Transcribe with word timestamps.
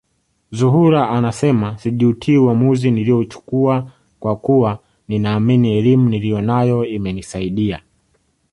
Zuhura 0.51 1.09
anasema 1.09 1.77
sijutii 1.77 2.37
uamuzi 2.37 2.91
niliouchukua 2.91 3.91
kwa 4.19 4.35
kuwa 4.35 4.79
ninaamini 5.07 5.77
elimu 5.77 6.09
niliyonayo 6.09 6.85
imenisaidia 6.85 7.81